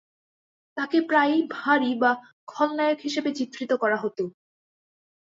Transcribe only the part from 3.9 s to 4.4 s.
হতো।